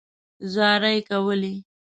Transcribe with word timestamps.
زارۍ 0.53 0.97
کولې. 1.07 1.53